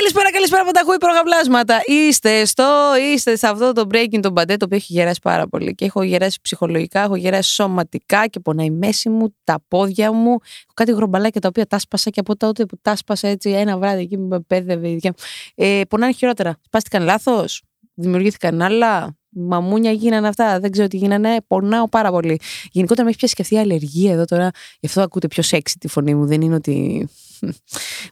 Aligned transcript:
Καλησπέρα, 0.00 0.32
καλησπέρα 0.32 0.62
από 0.62 0.72
τα 0.72 0.80
ακούει 0.80 0.96
προγαβλάσματα. 0.96 1.80
Είστε 1.86 2.44
στο, 2.44 2.92
είστε 3.12 3.36
σε 3.36 3.46
αυτό 3.46 3.72
το 3.72 3.86
breaking 3.92 4.20
τον 4.20 4.34
παντέ 4.34 4.56
το 4.56 4.64
οποίο 4.64 4.76
έχει 4.76 4.92
γεράσει 4.92 5.20
πάρα 5.22 5.48
πολύ. 5.48 5.74
Και 5.74 5.84
έχω 5.84 6.02
γεράσει 6.02 6.38
ψυχολογικά, 6.42 7.00
έχω 7.00 7.16
γεράσει 7.16 7.50
σωματικά 7.50 8.26
και 8.26 8.40
πονάει 8.40 8.66
η 8.66 8.70
μέση 8.70 9.08
μου, 9.08 9.34
τα 9.44 9.64
πόδια 9.68 10.12
μου. 10.12 10.30
Έχω 10.30 10.72
κάτι 10.74 10.92
γρομπαλάκια 10.92 11.40
τα 11.40 11.48
οποία 11.48 11.66
τα 11.66 11.78
σπάσα 11.78 12.10
και 12.10 12.20
από 12.20 12.36
τότε 12.36 12.66
που 12.66 12.78
τα 12.82 12.96
σπάσα 12.96 13.28
έτσι 13.28 13.50
ένα 13.50 13.78
βράδυ 13.78 14.02
εκεί 14.02 14.16
που 14.16 14.22
με 14.22 14.40
πέδευε. 14.40 14.88
η 14.88 14.94
δικιά 14.94 15.14
μου. 15.16 15.24
Ε, 15.66 15.80
πονάνε 15.88 16.12
χειρότερα. 16.12 16.56
Σπάστηκαν 16.64 17.02
λάθος, 17.02 17.62
δημιουργήθηκαν 17.94 18.62
άλλα; 18.62 19.16
Μαμούνια 19.28 19.92
γίνανε 19.92 20.28
αυτά, 20.28 20.60
δεν 20.60 20.70
ξέρω 20.70 20.88
τι 20.88 20.96
γίνανε. 20.96 21.36
Πονάω 21.46 21.88
πάρα 21.88 22.10
πολύ. 22.10 22.40
Γενικότερα 22.70 23.04
με 23.04 23.08
έχει 23.08 23.18
πιάσει 23.18 23.34
και 23.34 23.42
αυτή 23.42 23.54
η 23.54 23.58
αλλεργία 23.58 24.12
εδώ 24.12 24.24
τώρα. 24.24 24.50
Γι' 24.80 24.86
αυτό 24.86 25.00
ακούτε 25.00 25.26
πιο 25.26 25.42
σεξι 25.42 25.78
τη 25.78 25.88
φωνή 25.88 26.14
μου. 26.14 26.26
Δεν 26.26 26.40
είναι 26.40 26.54
ότι 26.54 27.08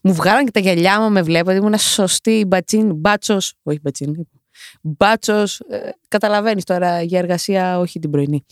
μου 0.03 0.13
βγάλαν 0.15 0.45
και 0.45 0.51
τα 0.51 0.61
γυαλιά 0.61 1.01
μου, 1.01 1.11
με 1.11 1.23
βλέπετε. 1.23 1.59
Ήμουν 1.59 1.79
σωστή 1.79 2.45
μπατσίν, 2.47 2.95
μπάτσος. 2.95 3.53
Όχι 3.63 3.79
μπατσίν. 3.83 4.15
Μπάτσος. 4.83 5.61
Καταλαβαίνεις 6.09 6.65
τώρα 6.65 7.03
για 7.03 7.19
εργασία, 7.19 7.79
όχι 7.79 7.99
την 7.99 8.11
πρωινή. 8.11 8.45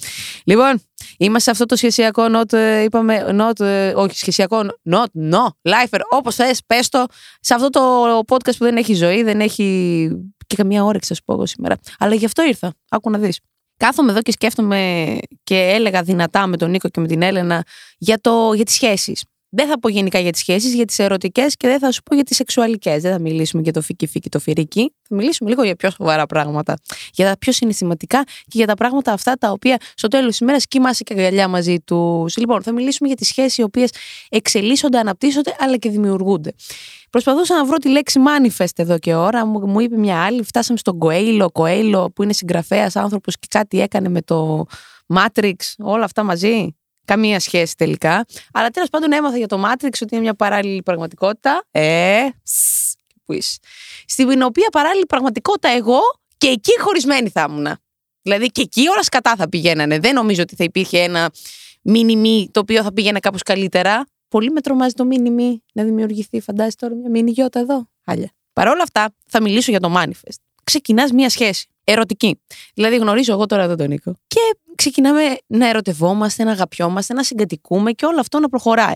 Λοιπόν, 0.45 0.83
είμαστε 1.17 1.41
σε 1.41 1.51
αυτό 1.51 1.67
το 1.67 1.77
σχεσιακό 1.77 2.23
not. 2.33 2.53
ε, 2.53 2.83
Είπαμε 2.83 3.27
not. 3.41 3.61
ε, 3.61 3.93
Όχι, 3.97 4.17
σχεσιακό 4.19 4.61
not. 4.91 5.05
No. 5.31 5.45
Lifer. 5.63 6.01
Όπως 6.11 6.35
θες, 6.35 6.61
πες 6.67 6.89
το. 6.89 7.05
Σε 7.41 7.55
αυτό 7.55 7.71
το 7.71 7.81
podcast 8.27 8.57
που 8.59 8.65
δεν 8.65 8.77
έχει 8.77 8.95
ζωή, 8.95 9.23
δεν 9.23 9.41
έχει 9.41 10.09
και 10.47 10.57
καμία 10.57 10.85
όρεξη, 10.85 11.13
α 11.13 11.17
πω 11.25 11.33
εγώ 11.33 11.47
σήμερα. 11.47 11.77
Αλλά 11.99 12.15
γι' 12.15 12.25
αυτό 12.25 12.43
ήρθα. 12.45 12.73
Άκου 12.89 13.11
να 13.11 13.19
δεις. 13.19 13.41
Κάθομαι 13.77 14.11
εδώ 14.11 14.23
και 14.23 14.33
σκέφτομαι 14.33 15.19
και 15.45 15.57
έλεγα 15.59 16.03
δυνατά 16.03 16.47
με 16.47 16.57
τον 16.57 16.71
Νίκο 16.71 16.89
και 16.89 17.01
με 17.01 17.07
την 17.07 17.23
Έλενα 17.23 17.65
για, 17.99 18.19
το, 18.21 18.53
για 18.55 18.65
τις 18.65 18.75
σχέσεις. 18.75 19.25
Δεν 19.49 19.69
θα 19.69 19.79
πω 19.79 19.89
γενικά 19.89 20.19
για 20.19 20.33
τις 20.33 20.41
σχέσεις, 20.41 20.75
για 20.75 20.85
τις 20.85 20.99
ερωτικές 20.99 21.57
και 21.57 21.69
δεν 21.69 21.79
θα 21.79 21.91
σου 21.93 22.03
πω 22.03 22.15
για 22.15 22.25
τις 22.25 22.37
σεξουαλικές. 22.37 23.03
Δεν 23.03 23.13
θα 23.13 23.19
μιλήσουμε 23.19 23.63
για 23.63 23.73
το 23.73 23.81
φίκι 23.83 24.07
φίκι 24.07 24.29
το 24.29 24.39
φυρίκι. 24.39 24.93
Θα 25.09 25.15
μιλήσουμε 25.15 25.51
λίγο 25.51 25.63
για 25.63 25.77
πιο 25.77 25.91
σοβαρά 25.91 26.27
πράγματα. 26.27 26.77
Για 27.13 27.27
τα 27.27 27.39
πιο 27.39 27.53
συναισθηματικά 27.53 28.23
και 28.25 28.53
για 28.53 28.67
τα 28.67 28.75
πράγματα 28.75 29.13
αυτά 29.13 29.35
τα 29.35 29.51
οποία 29.51 29.77
στο 29.95 30.09
τέλος 30.09 30.29
της 30.29 30.39
ημέρας 30.39 30.67
κοιμάσαι 30.67 31.03
και 31.03 31.15
αγκαλιά 31.15 31.49
μαζί 31.49 31.81
τους. 31.81 32.37
Λοιπόν, 32.37 32.63
θα 32.63 32.73
μιλήσουμε 32.73 33.09
για 33.09 33.17
τις 33.17 33.29
σχέσεις 33.29 33.57
οι 33.57 33.63
οποίες 33.63 33.91
εξελίσσονται, 34.29 34.99
αναπτύσσονται 34.99 35.57
αλλά 35.59 35.77
και 35.77 35.91
δημιουργούνται. 35.91 36.53
Προσπαθούσα 37.11 37.55
να 37.55 37.65
βρω 37.65 37.77
τη 37.77 37.89
λέξη 37.89 38.21
manifest 38.27 38.67
εδώ 38.77 38.99
και 38.99 39.15
ώρα. 39.15 39.47
Μου, 39.47 39.67
μου 39.67 39.81
είπε 39.81 39.97
μια 39.97 40.25
άλλη. 40.25 40.43
Φτάσαμε 40.43 40.79
στον 40.79 40.99
Κοέιλο, 40.99 41.51
Κοέιλο 41.51 42.11
που 42.15 42.23
είναι 42.23 42.33
συγγραφέας 42.33 42.97
άνθρωπος 42.97 43.39
και 43.39 43.47
κάτι 43.51 43.81
έκανε 43.81 44.09
με 44.09 44.23
το 44.23 44.67
Matrix. 45.15 45.55
Όλα 45.79 46.05
αυτά 46.05 46.23
μαζί. 46.23 46.77
Καμία 47.07 47.41
σχέση 47.41 47.77
τελικά. 47.77 48.27
Αλλά 48.53 48.71
τέλος 48.71 48.89
πάντων 48.89 49.13
έμαθα 49.13 49.37
για 49.37 49.47
το 49.47 49.63
Matrix 49.65 49.91
ότι 50.03 50.07
είναι 50.11 50.21
μια 50.21 50.35
παράλληλη 50.35 50.83
πραγματικότητα. 50.83 51.65
Ε, 51.71 52.27
ψ, 52.43 52.95
που 53.25 53.33
είσαι. 53.33 53.59
Στην 54.07 54.43
οποία 54.43 54.69
παράλληλη 54.73 55.07
πραγματικότητα 55.07 55.69
εγώ 55.69 55.99
και 56.37 56.47
εκεί 56.47 56.81
χωρισμένη 56.81 57.29
θα 57.29 57.47
ήμουν. 57.49 57.69
Δηλαδή 58.23 58.47
και 58.47 58.61
εκεί 58.63 58.89
όλα 58.89 59.03
σκατά 59.03 59.37
θα 59.37 59.49
πηγαίνανε. 59.49 59.99
Δεν 59.99 60.15
νομίζω 60.15 60.43
ότι 60.43 60.55
θα 60.55 60.65
υπήρχε 60.65 60.99
ένα 60.99 61.31
μήνυμι 61.83 62.49
το 62.53 62.61
οποίο 62.61 62.83
θα 62.83 62.93
πήγαινε 62.93 63.19
κάπως 63.19 63.43
καλύτερα. 63.43 64.07
Πολύ 64.29 64.51
με 64.51 64.61
τρομάζει 64.61 64.95
το 64.95 65.05
μήνυμι 65.05 65.63
να 65.73 65.85
δημιουργηθεί. 65.85 66.41
Φαντάζεσαι 66.41 66.77
τώρα 66.77 66.95
μια 66.95 67.11
μήνυ 67.11 67.31
γιώτα 67.31 67.61
εδώ. 67.61 67.89
Χάλια. 68.05 68.31
Παρ' 68.53 68.69
όλα 68.69 68.83
αυτά 68.83 69.15
θα 69.27 69.43
μιλήσω 69.43 69.71
για 69.71 69.81
το 69.81 69.95
manifest. 69.97 70.37
Ξεκινάς 70.65 71.11
μια 71.13 71.31
σχέση. 71.31 71.67
Ερωτική. 71.89 72.41
Δηλαδή 72.75 72.97
γνωρίζω 72.97 73.33
εγώ 73.33 73.47
τώρα 73.47 73.63
εδώ 73.63 73.75
τον 73.75 73.89
Νίκο. 73.89 74.15
Και 74.27 74.41
ξεκινάμε 74.75 75.37
να 75.47 75.69
ερωτευόμαστε, 75.69 76.45
να 76.45 76.51
αγαπιόμαστε, 76.51 77.15
να 77.15 77.23
συγκατοικούμε 77.23 77.93
και 77.93 78.07
όλο 78.07 78.21
αυτό 78.21 78.41
να 78.41 78.49
προχωράει. 78.49 78.95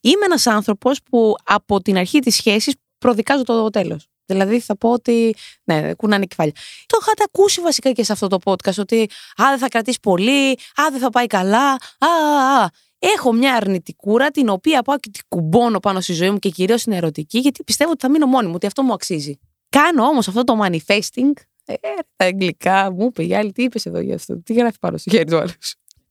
Είμαι 0.00 0.24
ένας 0.24 0.46
άνθρωπος 0.46 0.98
που 1.10 1.34
από 1.44 1.80
την 1.80 1.96
αρχή 1.96 2.18
της 2.18 2.34
σχέσης 2.34 2.74
προδικάζω 2.98 3.42
το 3.42 3.70
τέλος. 3.70 4.08
Δηλαδή 4.26 4.60
θα 4.60 4.76
πω 4.76 4.92
ότι. 4.92 5.34
Ναι, 5.64 5.94
κουνάνε 5.94 6.24
κεφάλια. 6.24 6.52
Το 6.86 6.98
είχατε 7.00 7.22
ακούσει 7.26 7.60
βασικά 7.60 7.92
και 7.92 8.04
σε 8.04 8.12
αυτό 8.12 8.28
το 8.28 8.38
podcast 8.44 8.78
ότι 8.78 9.08
Α, 9.42 9.44
δεν 9.48 9.58
θα 9.58 9.68
κρατήσει 9.68 9.98
πολύ, 10.02 10.50
Α, 10.52 10.90
δεν 10.90 11.00
θα 11.00 11.10
πάει 11.10 11.26
καλά. 11.26 11.70
Α, 11.72 11.78
α, 11.98 12.62
α. 12.62 12.68
Έχω 12.98 13.32
μια 13.32 13.54
αρνητικούρα 13.54 14.30
την 14.30 14.48
οποία 14.48 14.82
πάω 14.82 14.98
και 14.98 15.10
την 15.12 15.22
κουμπώνω 15.28 15.80
πάνω 15.80 16.00
στη 16.00 16.12
ζωή 16.12 16.30
μου 16.30 16.38
και 16.38 16.48
κυρίως 16.48 16.80
στην 16.80 16.92
ερωτική, 16.92 17.38
γιατί 17.38 17.64
πιστεύω 17.64 17.90
ότι 17.90 18.00
θα 18.00 18.10
μείνω 18.10 18.26
μόνη 18.26 18.46
μου, 18.46 18.52
ότι 18.54 18.66
αυτό 18.66 18.82
μου 18.82 18.92
αξίζει. 18.92 19.38
Κάνω 19.68 20.04
όμως 20.04 20.28
αυτό 20.28 20.44
το 20.44 20.58
manifesting. 20.62 21.32
Ε, 21.66 21.74
τα 22.16 22.24
αγγλικά 22.24 22.92
μου 22.92 23.06
είπε 23.06 23.24
η 23.24 23.34
άλλη, 23.34 23.52
τι 23.52 23.62
είπες 23.62 23.86
εδώ 23.86 24.00
για 24.00 24.14
αυτό, 24.14 24.42
τι 24.42 24.52
γράφει 24.52 24.78
πάνω 24.78 24.96
στο 24.96 25.10
χέρι 25.10 25.24
του 25.24 25.36
άλλου. 25.36 25.50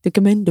Document 0.01 0.43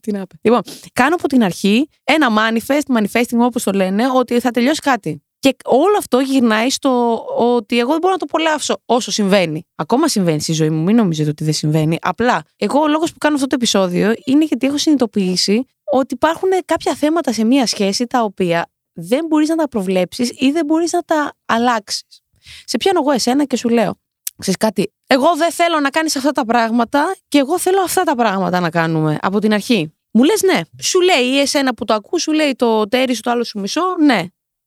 Τι 0.00 0.12
να 0.12 0.26
πει. 0.26 0.36
Λοιπόν, 0.40 0.60
κάνω 0.92 1.14
από 1.14 1.28
την 1.28 1.42
αρχή 1.42 1.88
ένα 2.04 2.28
manifest, 2.30 2.96
manifesting 2.96 3.38
όπως 3.38 3.62
το 3.62 3.72
λένε, 3.72 4.04
ότι 4.14 4.40
θα 4.40 4.50
τελειώσει 4.50 4.80
κάτι. 4.80 5.20
Και 5.38 5.56
όλο 5.64 5.94
αυτό 5.98 6.20
γυρνάει 6.20 6.70
στο 6.70 7.24
ότι 7.36 7.78
εγώ 7.78 7.90
δεν 7.90 7.98
μπορώ 8.00 8.12
να 8.12 8.18
το 8.18 8.26
απολαύσω 8.28 8.82
όσο 8.84 9.10
συμβαίνει. 9.10 9.66
Ακόμα 9.74 10.08
συμβαίνει 10.08 10.40
στη 10.40 10.52
ζωή 10.52 10.70
μου, 10.70 10.82
μην 10.82 10.96
νομίζετε 10.96 11.30
ότι 11.30 11.44
δεν 11.44 11.52
συμβαίνει. 11.52 11.98
Απλά, 12.00 12.42
εγώ 12.56 12.80
ο 12.80 12.88
λόγος 12.88 13.12
που 13.12 13.18
κάνω 13.18 13.34
αυτό 13.34 13.46
το 13.46 13.54
επεισόδιο 13.54 14.14
είναι 14.24 14.44
γιατί 14.44 14.66
έχω 14.66 14.78
συνειδητοποιήσει 14.78 15.64
ότι 15.84 16.14
υπάρχουν 16.14 16.48
κάποια 16.64 16.94
θέματα 16.94 17.32
σε 17.32 17.44
μία 17.44 17.66
σχέση 17.66 18.06
τα 18.06 18.22
οποία 18.22 18.70
δεν 18.92 19.26
μπορείς 19.26 19.48
να 19.48 19.56
τα 19.56 19.68
προβλέψεις 19.68 20.30
ή 20.38 20.50
δεν 20.50 20.64
μπορείς 20.64 20.92
να 20.92 21.02
τα 21.02 21.32
αλλάξεις. 21.46 22.22
Σε 22.64 22.76
πιάνω 22.76 23.00
εγώ 23.02 23.10
εσένα 23.10 23.44
και 23.44 23.56
σου 23.56 23.68
λέω, 23.68 23.98
ξέρεις 24.38 24.58
κάτι, 24.58 24.92
εγώ 25.06 25.36
δεν 25.36 25.52
θέλω 25.52 25.80
να 25.80 25.90
κάνεις 25.90 26.16
αυτά 26.16 26.30
τα 26.30 26.44
πράγματα 26.44 27.16
και 27.28 27.38
εγώ 27.38 27.58
θέλω 27.58 27.80
αυτά 27.80 28.02
τα 28.02 28.14
πράγματα 28.14 28.60
να 28.60 28.70
κάνουμε 28.70 29.18
από 29.22 29.38
την 29.38 29.52
αρχή. 29.52 29.90
Μου 30.10 30.22
λες 30.22 30.42
ναι. 30.42 30.60
Σου 30.82 31.00
λέει 31.00 31.24
ή 31.24 31.40
εσένα 31.40 31.74
που 31.74 31.84
το 31.84 31.94
ακούς, 31.94 32.22
σου 32.22 32.32
λέει 32.32 32.54
το 32.56 32.88
ταίρι 32.88 33.14
σου, 33.14 33.20
το 33.20 33.30
άλλο 33.30 33.44
σου 33.44 33.60
μισό, 33.60 33.82
ναι 34.00 34.26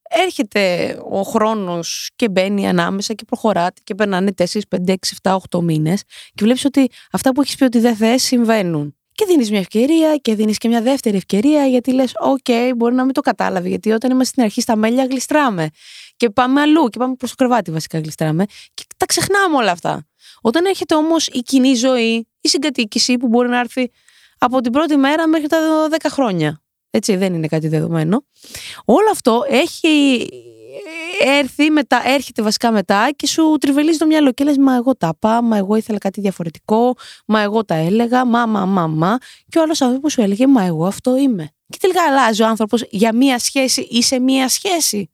έρχεται 0.09 0.97
ο 1.09 1.21
χρόνος 1.21 2.09
και 2.15 2.29
μπαίνει 2.29 2.67
ανάμεσα 2.67 3.13
και 3.13 3.25
προχωράτε 3.25 3.81
και 3.83 3.95
περνάνε 3.95 4.31
4, 4.37 4.43
5, 4.69 4.89
6, 4.89 4.95
7, 5.21 5.37
8 5.49 5.61
μήνες 5.61 6.03
και 6.03 6.43
βλέπεις 6.43 6.65
ότι 6.65 6.89
αυτά 7.11 7.31
που 7.31 7.41
έχεις 7.41 7.55
πει 7.55 7.63
ότι 7.63 7.79
δεν 7.79 7.95
θες 7.95 8.23
συμβαίνουν. 8.23 8.98
Και 9.19 9.25
δίνεις 9.25 9.49
μια 9.49 9.59
ευκαιρία 9.59 10.15
και 10.15 10.35
δίνεις 10.35 10.57
και 10.57 10.67
μια 10.67 10.81
δεύτερη 10.81 11.17
ευκαιρία 11.17 11.65
γιατί 11.65 11.91
λες: 11.93 12.11
Οκ, 12.19 12.75
μπορεί 12.75 12.95
να 12.95 13.03
μην 13.03 13.13
το 13.13 13.21
κατάλαβε. 13.21 13.67
Γιατί 13.67 13.91
όταν 13.91 14.11
είμαστε 14.11 14.31
στην 14.31 14.43
αρχή 14.43 14.61
στα 14.61 14.75
μέλια, 14.75 15.05
γλιστράμε. 15.05 15.69
Και 16.17 16.29
πάμε 16.29 16.61
αλλού 16.61 16.87
και 16.87 16.99
πάμε 16.99 17.15
προς 17.15 17.29
το 17.29 17.35
κρεβάτι, 17.35 17.71
βασικά 17.71 17.99
γλιστράμε. 17.99 18.45
Και 18.73 18.83
τα 18.97 19.05
ξεχνάμε 19.05 19.55
όλα 19.55 19.71
αυτά. 19.71 20.07
Όταν 20.41 20.65
έρχεται 20.65 20.95
όμως 20.95 21.27
η 21.27 21.39
κοινή 21.39 21.73
ζωή, 21.75 22.27
η 22.41 22.47
συγκατοίκηση 22.47 23.17
που 23.17 23.27
μπορεί 23.27 23.49
να 23.49 23.59
έρθει 23.59 23.91
από 24.37 24.61
την 24.61 24.71
πρώτη 24.71 24.97
μέρα 24.97 25.27
μέχρι 25.27 25.47
τα 25.47 25.57
10 25.89 25.95
χρόνια. 26.09 26.61
Έτσι 26.89 27.15
δεν 27.15 27.33
είναι 27.33 27.47
κάτι 27.47 27.67
δεδομένο. 27.67 28.23
Όλο 28.85 29.09
αυτό 29.11 29.43
έχει 29.47 30.27
έρθει 31.19 31.69
μετά, 31.69 32.01
έρχεται 32.05 32.41
βασικά 32.41 32.71
μετά 32.71 33.09
και 33.15 33.27
σου 33.27 33.57
τριβελίζει 33.59 33.97
το 33.97 34.05
μυαλό 34.05 34.31
και 34.31 34.43
λες 34.43 34.57
μα 34.57 34.75
εγώ 34.75 34.95
τα 34.95 35.15
πάω, 35.19 35.41
μα 35.41 35.57
εγώ 35.57 35.75
ήθελα 35.75 35.97
κάτι 35.97 36.21
διαφορετικό, 36.21 36.95
μα 37.25 37.41
εγώ 37.41 37.65
τα 37.65 37.75
έλεγα, 37.75 38.25
μα 38.25 38.45
μα 38.45 38.65
μα 38.65 38.87
μα 38.87 39.17
και 39.49 39.59
ο 39.59 39.61
άλλος 39.61 39.81
άνθρωπος 39.81 40.11
σου 40.11 40.21
έλεγε 40.21 40.47
μα 40.47 40.63
εγώ 40.63 40.85
αυτό 40.85 41.17
είμαι. 41.17 41.49
Και 41.67 41.77
τελικά 41.81 42.01
αλλάζει 42.09 42.41
ο 42.41 42.47
άνθρωπος 42.47 42.85
για 42.89 43.15
μία 43.15 43.39
σχέση 43.39 43.81
ή 43.81 44.03
σε 44.03 44.19
μία 44.19 44.49
σχέση 44.49 45.09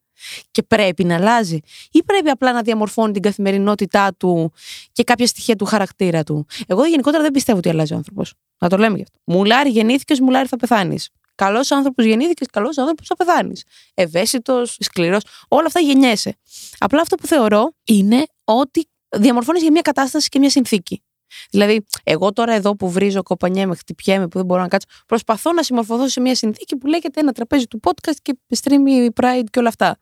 και 0.50 0.62
πρέπει 0.62 1.04
να 1.04 1.14
αλλάζει 1.14 1.58
ή 1.90 2.02
πρέπει 2.02 2.28
απλά 2.28 2.52
να 2.52 2.62
διαμορφώνει 2.62 3.12
την 3.12 3.22
καθημερινότητά 3.22 4.14
του 4.14 4.52
και 4.92 5.04
κάποια 5.04 5.26
στοιχεία 5.26 5.56
του 5.56 5.64
χαρακτήρα 5.64 6.22
του. 6.22 6.46
Εγώ 6.66 6.84
γενικότερα 6.86 7.22
δεν 7.22 7.32
πιστεύω 7.32 7.58
ότι 7.58 7.68
αλλάζει 7.68 7.92
ο 7.92 7.96
άνθρωπος. 7.96 8.34
Να 8.58 8.68
το 8.68 8.76
λέμε 8.76 8.96
γι' 8.96 9.02
αυτό. 9.02 9.18
Μουλάρι 9.24 9.70
γεννήθηκες, 9.70 10.20
μουλάρι 10.20 10.48
θα 10.48 10.56
πεθάνεις. 10.56 11.10
Καλός 11.36 11.70
άνθρωπος 11.70 12.04
γεννήθηκες, 12.04 12.46
καλός 12.52 12.78
άνθρωπος 12.78 13.06
θα 13.06 13.16
πεθάνεις. 13.16 13.64
Ευαίσθητος, 13.94 14.76
σκληρός, 14.80 15.22
όλα 15.48 15.66
αυτά 15.66 15.80
γεννιέσαι. 15.80 16.36
Απλά 16.78 17.00
αυτό 17.00 17.16
που 17.16 17.26
θεωρώ 17.26 17.72
είναι 17.84 18.26
ότι 18.44 18.88
διαμορφώνεις 19.16 19.62
για 19.62 19.70
μια 19.70 19.80
κατάσταση 19.80 20.28
και 20.28 20.38
μια 20.38 20.50
συνθήκη. 20.50 21.02
Δηλαδή, 21.50 21.84
εγώ 22.04 22.32
τώρα 22.32 22.54
εδώ 22.54 22.76
που 22.76 22.90
βρίζω, 22.90 23.22
κοπανιέμαι, 23.22 23.74
χτυπιέμαι, 23.74 24.28
που 24.28 24.38
δεν 24.38 24.46
μπορώ 24.46 24.60
να 24.60 24.68
κάτσω, 24.68 24.88
προσπαθώ 25.06 25.52
να 25.52 25.62
συμμορφωθώ 25.62 26.08
σε 26.08 26.20
μια 26.20 26.34
συνθήκη 26.34 26.76
που 26.76 26.86
λέγεται 26.86 27.20
ένα 27.20 27.32
τραπέζι 27.32 27.66
του 27.66 27.80
podcast 27.84 28.16
και 28.22 28.38
streamy 28.62 29.08
pride 29.20 29.44
και 29.50 29.58
όλα 29.58 29.68
αυτά. 29.68 29.98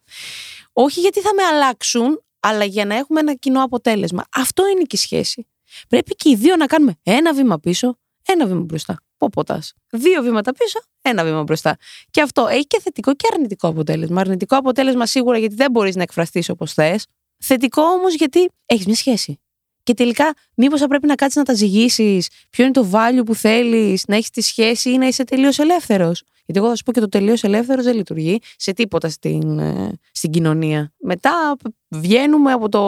Όχι 0.72 1.00
γιατί 1.00 1.20
θα 1.20 1.34
με 1.34 1.42
αλλάξουν, 1.42 2.22
αλλά 2.40 2.64
για 2.64 2.84
να 2.84 2.94
έχουμε 2.94 3.20
ένα 3.20 3.34
κοινό 3.34 3.62
αποτέλεσμα. 3.62 4.24
Αυτό 4.34 4.68
είναι 4.68 4.82
και 4.82 4.96
η 4.96 4.98
σχέση. 4.98 5.46
Πρέπει 5.88 6.14
και 6.14 6.30
οι 6.30 6.36
δύο 6.36 6.56
να 6.56 6.66
κάνουμε 6.66 6.94
ένα 7.02 7.34
βήμα 7.34 7.58
πίσω, 7.58 7.98
ένα 8.26 8.46
βήμα 8.46 8.60
μπροστά. 8.60 8.98
Ποποτά. 9.16 9.62
Δύο 9.90 10.22
βήματα 10.22 10.52
πίσω, 10.52 10.78
ένα 11.02 11.24
βήμα 11.24 11.42
μπροστά. 11.42 11.76
Και 12.10 12.22
αυτό 12.22 12.46
έχει 12.46 12.66
και 12.66 12.80
θετικό 12.80 13.14
και 13.14 13.28
αρνητικό 13.32 13.68
αποτέλεσμα. 13.68 14.20
Αρνητικό 14.20 14.56
αποτέλεσμα 14.56 15.06
σίγουρα 15.06 15.38
γιατί 15.38 15.54
δεν 15.54 15.70
μπορείς 15.70 15.96
να 15.96 16.02
εκφραστείς 16.02 16.48
όπως 16.48 16.72
θες. 16.72 17.06
Θετικό 17.38 17.82
όμως 17.82 18.14
γιατί 18.14 18.50
έχεις 18.66 18.86
μια 18.86 18.94
σχέση. 18.96 19.38
Και 19.82 19.94
τελικά, 19.94 20.34
μήπως 20.54 20.80
θα 20.80 20.86
πρέπει 20.86 21.06
να 21.06 21.14
κάτσεις 21.14 21.36
να 21.36 21.42
τα 21.42 21.54
ζυγίσεις, 21.54 22.28
ποιο 22.50 22.64
είναι 22.64 22.72
το 22.72 22.88
value 22.92 23.24
που 23.26 23.34
θέλεις, 23.34 24.04
να 24.06 24.16
έχεις 24.16 24.30
τη 24.30 24.40
σχέση 24.40 24.90
ή 24.90 24.98
να 24.98 25.06
είσαι 25.06 25.24
τελείως 25.24 25.58
ελεύθερος. 25.58 26.22
Γιατί 26.46 26.60
εγώ 26.60 26.68
θα 26.68 26.76
σου 26.76 26.82
πω 26.82 26.92
και 26.92 27.00
το 27.00 27.08
τελείως 27.08 27.42
ελεύθερος 27.44 27.84
δεν 27.84 27.94
λειτουργεί 27.94 28.40
σε 28.56 28.72
τίποτα 28.72 29.08
στην, 29.08 29.58
ε, 29.58 29.92
στην 30.12 30.30
κοινωνία. 30.30 30.92
Μετά 30.98 31.56
βγαίνουμε 31.88 32.52
από 32.52 32.68
το 32.68 32.80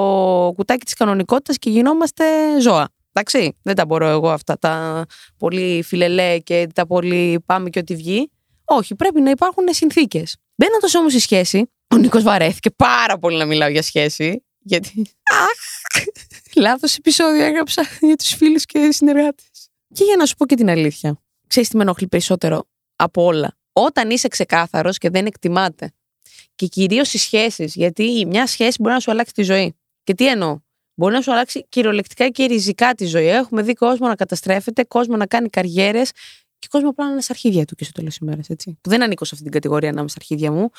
κουτάκι 0.56 0.84
της 0.84 0.94
κανονικότητας 0.94 1.58
και 1.58 1.70
γινόμαστε 1.70 2.24
ζώα. 2.60 2.88
Εντάξει, 3.18 3.56
δεν 3.62 3.74
τα 3.74 3.86
μπορώ 3.86 4.08
εγώ 4.08 4.30
αυτά 4.30 4.58
τα 4.58 5.04
πολύ 5.38 5.82
φιλελέ 5.82 6.38
και 6.38 6.66
τα 6.74 6.86
πολύ 6.86 7.42
πάμε 7.46 7.70
και 7.70 7.78
ό,τι 7.78 7.94
βγει. 7.94 8.30
Όχι, 8.64 8.94
πρέπει 8.94 9.20
να 9.20 9.30
υπάρχουν 9.30 9.64
συνθήκες. 9.70 10.36
Μπαίνοντα 10.56 10.98
όμως 10.98 11.12
στη 11.12 11.20
σχέση, 11.20 11.70
ο 11.94 11.96
Νίκος 11.96 12.22
βαρέθηκε 12.22 12.70
πάρα 12.70 13.18
πολύ 13.18 13.36
να 13.36 13.44
μιλάω 13.44 13.68
για 13.68 13.82
σχέση. 13.82 14.44
Γιατί. 14.58 15.06
Αχ! 15.22 16.02
Λάθος 16.56 16.96
επεισόδιο 16.96 17.44
έγραψα 17.44 17.82
για 18.00 18.16
τους 18.16 18.34
φίλους 18.34 18.64
και 18.64 18.88
συνεργάτες. 18.92 19.68
Και 19.92 20.04
για 20.04 20.16
να 20.16 20.26
σου 20.26 20.34
πω 20.36 20.46
και 20.46 20.54
την 20.54 20.70
αλήθεια. 20.70 21.22
Ξέρεις 21.46 21.68
τι 21.68 21.76
με 21.76 21.82
ενοχλεί 21.82 22.08
περισσότερο 22.08 22.68
από 22.96 23.24
όλα; 23.24 23.56
Όταν 23.72 24.10
είσαι 24.10 24.28
ξεκάθαρος 24.28 24.98
και 24.98 25.10
δεν 25.10 25.26
εκτιμάται. 25.26 25.92
Και 26.54 26.66
κυρίως 26.66 27.12
οι 27.12 27.18
σχέσεις. 27.18 27.74
Γιατί 27.74 28.26
μια 28.26 28.46
σχέση 28.46 28.76
μπορεί 28.80 28.94
να 28.94 29.00
σου 29.00 29.10
αλλάξει 29.10 29.32
τη 29.32 29.42
ζωή. 29.42 29.76
Και 30.04 30.14
τι 30.14 30.28
εννοώ; 30.28 30.58
Μπορεί 30.98 31.14
να 31.14 31.20
σου 31.20 31.32
αλλάξει 31.32 31.66
κυριολεκτικά 31.68 32.28
και 32.28 32.44
ριζικά 32.44 32.94
τη 32.94 33.06
ζωή. 33.06 33.28
Έχουμε 33.28 33.62
δει 33.62 33.74
κόσμο 33.74 34.06
να 34.08 34.14
καταστρέφεται, 34.14 34.84
κόσμο 34.84 35.16
να 35.16 35.26
κάνει 35.26 35.48
καριέρες 35.48 36.10
και 36.58 36.66
κόσμο 36.70 36.88
απλά 36.88 37.04
να 37.04 37.12
είναι 37.12 37.20
στα 37.20 37.32
αρχίδια 37.32 37.64
του 37.64 37.74
και 37.74 37.84
στο 37.84 37.92
τέλος 37.92 38.16
ημέρας. 38.16 38.46
Που 38.64 38.90
δεν 38.90 39.02
ανήκω 39.02 39.24
σε 39.24 39.30
αυτή 39.32 39.44
την 39.44 39.52
κατηγορία 39.52 39.92
να 39.92 40.00
είμαι 40.00 40.08
στα 40.08 40.18
αρχίδια 40.20 40.52
μου 40.52 40.70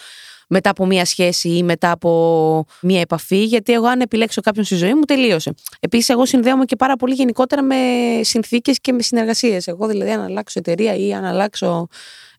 μετά 0.50 0.70
από 0.70 0.86
μία 0.86 1.06
σχέση 1.06 1.50
ή 1.50 1.64
μετά 1.64 1.92
από 1.92 2.66
μία 2.82 3.00
επαφή, 3.00 3.44
γιατί 3.44 3.74
εγώ 3.74 3.86
αν 3.86 4.02
επιλέξω 4.02 4.42
κάποιον 4.42 4.66
στη 4.66 4.76
ζωή 4.76 4.94
μου, 4.94 5.02
τελείωσε. 5.02 5.54
Επίσης, 5.80 6.10
εγώ 6.10 6.26
συνδέομαι 6.26 6.66
και 6.66 6.76
πάρα 6.76 6.96
πολύ 6.96 7.14
γενικότερα 7.14 7.62
με 7.62 7.76
συνθήκες 8.22 8.80
και 8.82 8.94
με 8.94 9.02
συνεργασίες. 9.02 9.68
Εγώ 9.68 9.88
δηλαδή, 9.88 10.12
αν 10.12 10.22
αλλάξω 10.22 10.60
εταιρεία 10.60 10.96
ή 10.96 11.14
αν 11.14 11.26
αλλάξω 11.26 11.88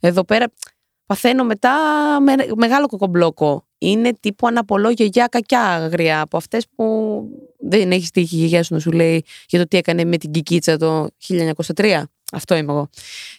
εδώ 0.00 0.24
πέρα, 0.24 0.46
παθαίνω 1.06 1.44
μετά 1.44 1.76
με 2.20 2.34
μεγάλο 2.56 2.86
κοκομπλόκο. 2.86 3.67
Είναι 3.78 4.12
τύπου 4.20 4.46
αναπολώ 4.46 4.90
γιαγιά 4.90 5.26
κακιά 5.26 5.62
αγριά 5.62 6.20
από 6.20 6.36
αυτές 6.36 6.66
που 6.76 7.22
δεν 7.58 7.92
έχεις 7.92 8.10
τύχει 8.10 8.36
η 8.36 8.38
γιαγιά 8.38 8.62
σου 8.62 8.74
να 8.74 8.80
σου 8.80 8.90
λέει 8.90 9.24
για 9.48 9.58
το 9.58 9.68
τι 9.68 9.76
έκανε 9.76 10.04
με 10.04 10.16
την 10.16 10.30
κικίτσα 10.30 10.76
το 10.76 11.08
1903. 11.76 12.02
Αυτό 12.32 12.54
είμαι 12.56 12.72
εγώ. 12.72 12.88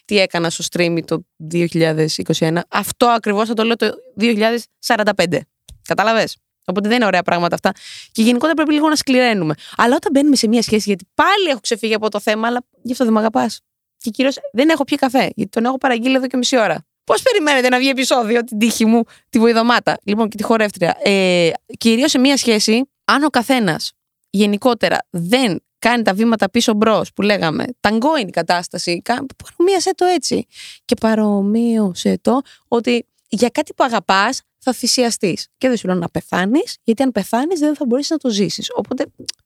Τι 0.05 0.19
έκανα 0.19 0.49
στο 0.49 0.63
stream 0.71 0.99
το 1.05 1.23
2021. 1.51 2.59
Αυτό 2.69 3.07
ακριβώς 3.07 3.47
θα 3.47 3.53
το 3.53 3.63
λέω 3.63 3.75
το 3.75 3.91
2045. 4.19 5.39
Κατάλαβες; 5.81 6.37
Οπότε 6.69 6.87
δεν 6.87 6.97
είναι 6.97 7.05
ωραία 7.05 7.23
πράγματα 7.23 7.55
αυτά. 7.55 7.71
Και 8.11 8.21
γενικότερα 8.21 8.53
πρέπει 8.53 8.73
λίγο 8.73 8.89
να 8.89 8.95
σκληραίνουμε. 8.95 9.53
Αλλά 9.77 9.95
όταν 9.95 10.11
μπαίνουμε 10.13 10.35
σε 10.35 10.47
μια 10.47 10.61
σχέση, 10.61 10.83
γιατί 10.85 11.07
πάλι 11.13 11.49
έχω 11.49 11.59
ξεφύγει 11.59 11.93
από 11.93 12.09
το 12.09 12.19
θέμα, 12.19 12.47
αλλά 12.47 12.65
γι' 12.81 12.91
αυτό 12.91 13.03
δεν 13.03 13.13
με 13.13 13.19
αγαπάς. 13.19 13.59
Και 13.97 14.09
κυρίως 14.09 14.37
δεν 14.51 14.69
έχω 14.69 14.83
πιει 14.83 14.97
καφέ, 14.97 15.31
γιατί 15.35 15.49
τον 15.49 15.65
έχω 15.65 15.77
παραγγείλει 15.77 16.15
εδώ 16.15 16.27
και 16.27 16.37
μισή 16.37 16.57
ώρα. 16.57 16.85
Πώς 17.09 17.21
περιμένετε 17.21 17.69
να 17.69 17.77
βγει 17.77 17.89
επεισόδιο 17.89 18.43
την 18.43 18.57
τύχη 18.57 18.85
μου, 18.85 19.03
τη 19.29 19.39
βοηδομάτα, 19.39 19.97
λοιπόν 20.03 20.29
και 20.29 20.37
τη 20.37 20.43
χορεύτρια. 20.43 20.97
Ε, 21.03 21.49
κυρίως 21.77 22.11
σε 22.11 22.19
μια 22.19 22.37
σχέση, 22.37 22.89
αν 23.05 23.23
ο 23.23 23.27
καθένας 23.27 23.91
γενικότερα 24.29 24.97
δεν 25.09 25.63
κάνει 25.79 26.03
τα 26.03 26.13
βήματα 26.13 26.49
πίσω 26.49 26.73
μπρος 26.73 27.13
που 27.13 27.21
λέγαμε. 27.21 27.65
Ταγκό 27.79 28.17
είναι 28.17 28.27
η 28.27 28.31
κατάσταση. 28.31 29.01
Παρομοίασε 29.05 29.93
το 29.95 30.05
έτσι. 30.05 30.45
Και 30.85 30.95
παρομοίωσε 30.95 32.17
το 32.21 32.41
ότι 32.67 33.05
για 33.29 33.49
κάτι 33.49 33.73
που 33.73 33.83
αγαπάς 33.83 34.41
θα 34.57 34.73
θυσιαστείς. 34.73 35.47
Και 35.57 35.67
δεν 35.67 35.77
σου 35.77 35.87
λέω 35.87 35.95
να 35.95 36.09
πεθάνεις, 36.09 36.77
γιατί 36.83 37.03
αν 37.03 37.11
πεθάνεις 37.11 37.59
δεν 37.59 37.75
θα 37.75 37.85
μπορέσει 37.85 38.11
να 38.11 38.17
το 38.17 38.29
ζήσεις. 38.29 38.69
Οπότε 38.75 39.05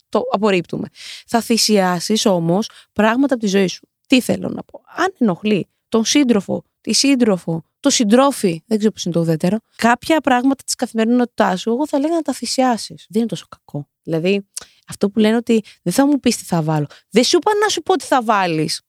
το 0.10 0.22
απορρίπτουμε. 0.32 0.88
Θα 1.28 1.42
θυσιάσεις 1.42 2.26
όμως 2.26 2.70
πράγματα 2.94 3.34
από 3.34 3.44
τη 3.44 3.50
ζωή 3.50 3.68
σου. 3.68 3.88
Τι 4.08 4.22
θέλω 4.22 4.50
να 4.50 4.64
πω. 4.64 4.82
Αν 4.96 5.14
ενοχλεί 5.20 5.68
τον 5.90 6.06
σύντροφο, 6.06 6.64
τη 6.84 6.94
σύντροφο, 6.94 7.64
το 7.80 7.90
συντρόφι, 7.90 8.64
δεν 8.66 8.78
ξέρω 8.78 8.94
πώς 8.94 9.04
είναι 9.06 9.14
το 9.14 9.20
ουδέτερο, 9.20 9.58
κάποια 9.76 10.22
πράγματα 10.22 10.64
της 10.64 10.76
καθημερινότητάς 10.76 11.62
σου, 11.62 11.70
εγώ 11.70 11.88
θα 11.88 12.00
λέγα 12.00 12.16
να 12.16 12.22
τα 12.22 12.34
θυσιάσεις. 12.34 13.06
Δεν 13.10 13.22
είναι 13.22 13.30
τόσο 13.30 13.46
κακό. 13.50 13.88
Δηλαδή, 14.04 14.48
αυτό 14.88 15.10
που 15.10 15.20
λένε 15.20 15.36
ότι 15.36 15.64
δεν 15.84 15.94
θα 15.94 16.08
μου 16.08 16.20
πεις 16.20 16.38
τι 16.38 16.44
θα 16.44 16.62
βάλω. 16.62 16.86
Δεν 17.10 17.24
σου 17.24 17.38
είπα 17.38 17.52
να 17.62 17.70
σου 17.70 17.82
πω 17.82 17.96
τι 17.96 18.06
θα 18.06 18.24
βάλεις. 18.24 18.82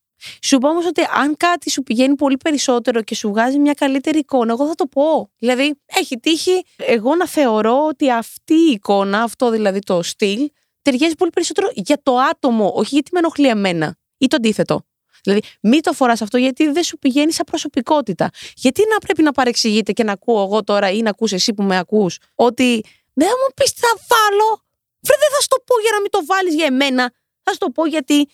Σου 0.42 0.56
είπα 0.56 0.68
όμως 0.68 0.86
ότι 0.86 1.02
αν 1.14 1.36
κάτι 1.36 1.70
σου 1.70 1.82
πηγαίνει 1.82 2.14
πολύ 2.14 2.36
περισσότερο 2.36 3.02
και 3.02 3.14
σου 3.14 3.28
βγάζει 3.28 3.58
μια 3.58 3.72
καλύτερη 3.72 4.18
εικόνα, 4.18 4.52
εγώ 4.52 4.66
θα 4.66 4.74
το 4.74 4.86
πω. 4.86 5.30
Δηλαδή, 5.38 5.80
έχει 5.84 6.18
τύχει 6.20 6.64
εγώ 6.76 7.14
να 7.14 7.28
θεωρώ 7.28 7.86
ότι 7.86 8.10
αυτή 8.10 8.54
η 8.54 8.70
εικόνα, 8.70 9.22
αυτό 9.22 9.50
δηλαδή 9.50 9.78
το 9.78 10.02
στυλ, 10.02 10.50
ταιριάζει 10.82 11.14
πολύ 11.14 11.30
περισσότερο 11.30 11.70
για 11.74 12.00
το 12.02 12.16
άτομο, 12.16 12.72
όχι 12.74 12.94
γιατί 12.94 13.10
με 13.12 13.18
ενοχλεί 13.18 13.48
εμένα. 13.48 13.96
Ή 14.18 14.26
το 14.26 14.36
αντίθετο. 14.36 14.86
Δηλαδή, 15.24 15.42
μην 15.60 15.82
το 15.82 15.92
φοράς 15.92 16.22
αυτό 16.22 16.38
γιατί 16.38 16.70
δεν 16.70 16.82
σου 16.82 16.98
πηγαίνει 16.98 17.32
σαν 17.32 17.44
προσωπικότητα. 17.44 18.30
Γιατί 18.54 18.82
να 18.92 18.98
πρέπει 18.98 19.22
να 19.22 19.32
παρεξηγείτε 19.32 19.92
και 19.92 20.04
να 20.04 20.12
ακούω 20.12 20.42
εγώ 20.42 20.64
τώρα 20.64 20.90
ή 20.90 21.02
να 21.02 21.10
ακούς 21.10 21.32
εσύ 21.32 21.54
που 21.54 21.62
με 21.62 21.78
ακούς 21.78 22.18
ότι 22.34 22.84
δεν 23.12 23.28
θα 23.28 23.34
μου 23.34 23.54
πεις 23.54 23.72
τι 23.72 23.80
θα 23.80 23.94
βάλω. 24.08 24.62
Βρε, 25.00 25.16
δεν 25.18 25.30
θα 25.34 25.40
σου 25.40 25.48
το 25.48 25.62
πω 25.66 25.80
για 25.80 25.90
να 25.92 26.00
μην 26.00 26.10
το 26.10 26.24
βάλεις 26.26 26.54
για 26.54 26.66
εμένα. 26.66 27.12
Θα 27.42 27.52
σου 27.52 27.58
το 27.58 27.70
πω 27.70 27.86
γιατί 27.86 28.28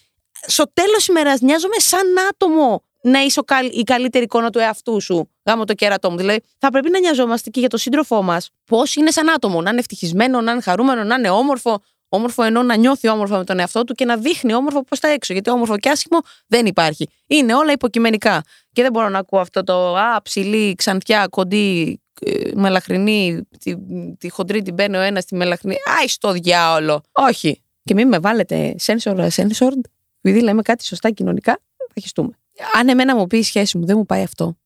στο 0.46 0.70
τέλος 0.72 1.06
ημέρας 1.06 1.40
νοιάζομαι 1.40 1.78
σαν 1.78 2.06
άτομο 2.28 2.84
να 3.02 3.20
είσαι 3.20 3.40
η 3.70 3.82
καλύτερη 3.82 4.24
εικόνα 4.24 4.50
του 4.50 4.58
εαυτού 4.58 5.00
σου. 5.00 5.30
Γάμο 5.44 5.64
το 5.64 5.74
κέρατό 5.74 6.10
μου. 6.10 6.16
Δηλαδή, 6.16 6.42
θα 6.58 6.70
πρέπει 6.70 6.90
να 6.90 6.98
νοιαζόμαστε 6.98 7.50
και 7.50 7.60
για 7.60 7.68
τον 7.68 7.78
σύντροφό 7.78 8.22
μας 8.22 8.50
πώς 8.64 8.94
είναι 8.94 9.10
σαν 9.10 9.30
άτομο. 9.30 9.62
Να 9.62 9.70
είναι 9.70 9.78
ευτυχισμένο, 9.78 10.40
να 10.40 10.52
είναι 10.52 10.60
χαρούμενο, 10.60 11.04
να 11.04 11.14
είναι 11.14 11.30
όμορφο. 11.30 11.82
Όμορφο 12.12 12.42
ενώ 12.42 12.62
να 12.62 12.76
νιώθει 12.76 13.08
όμορφα 13.08 13.38
με 13.38 13.44
τον 13.44 13.58
εαυτό 13.58 13.84
του 13.84 13.94
και 13.94 14.04
να 14.04 14.16
δείχνει 14.16 14.54
όμορφο 14.54 14.84
προς 14.84 15.00
τα 15.00 15.08
έξω. 15.08 15.32
Γιατί 15.32 15.50
όμορφο 15.50 15.78
και 15.78 15.88
άσχημο 15.88 16.18
δεν 16.46 16.66
υπάρχει. 16.66 17.08
Είναι 17.26 17.54
όλα 17.54 17.72
υποκειμενικά. 17.72 18.42
Και 18.72 18.82
δεν 18.82 18.92
μπορώ 18.92 19.08
να 19.08 19.18
ακούω 19.18 19.40
αυτό 19.40 19.64
το 19.64 19.96
α, 19.96 20.22
ψηλή, 20.22 20.74
ξανθιά, 20.74 21.26
κοντή, 21.26 22.00
ε, 22.20 22.50
μελαχρινή, 22.54 23.48
τη, 23.58 23.76
τη 24.18 24.28
χοντρή 24.28 24.62
την 24.62 24.74
παίρνει 24.74 24.96
ο 24.96 25.00
ένας, 25.00 25.24
τη 25.24 25.36
μελαχρινή. 25.36 25.76
Άι 26.00 26.08
στο 26.08 26.32
διάολο. 26.32 27.02
Όχι. 27.12 27.62
Και 27.84 27.94
μην 27.94 28.08
με 28.08 28.18
βάλετε 28.18 28.74
sensor, 28.86 29.28
sensor, 29.28 29.72
επειδή 30.20 30.42
λέμε 30.42 30.62
κάτι 30.62 30.84
σωστά 30.84 31.10
κοινωνικά, 31.10 31.60
θα 31.94 32.00
χεστούμε. 32.00 32.38
Αν 32.74 32.88
εμένα 32.88 33.16
μου 33.16 33.26
πεις 33.26 33.40
η 33.40 33.44
σχέση 33.44 33.78
μου, 33.78 33.86
δεν 33.86 33.96
μου 33.96 34.06
πάει 34.06 34.22
αυτό. 34.22 34.56